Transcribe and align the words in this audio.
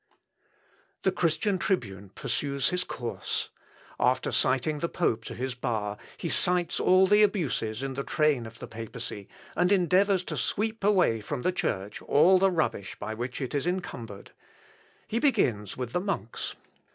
The 1.03 1.11
Christian 1.11 1.59
tribune 1.59 2.09
pursues 2.09 2.69
his 2.69 2.83
course. 2.83 3.49
After 3.99 4.31
citing 4.31 4.79
the 4.79 4.89
pope 4.89 5.23
to 5.25 5.35
his 5.35 5.53
bar, 5.53 5.99
he 6.17 6.27
cites 6.27 6.79
all 6.79 7.05
the 7.05 7.21
abuses 7.21 7.83
in 7.83 7.93
the 7.93 8.03
train 8.03 8.47
of 8.47 8.57
the 8.57 8.65
papacy, 8.65 9.29
and 9.55 9.71
endeavours 9.71 10.23
to 10.23 10.37
sweep 10.37 10.83
away 10.83 11.21
from 11.21 11.43
the 11.43 11.51
Church 11.51 12.01
all 12.01 12.39
the 12.39 12.49
rubbish 12.49 12.97
by 12.99 13.13
which 13.13 13.39
it 13.41 13.53
is 13.53 13.67
encumbered. 13.67 14.31
He 15.07 15.19
begins 15.19 15.77
with 15.77 15.91
the 15.91 15.99
monks. 16.01 16.55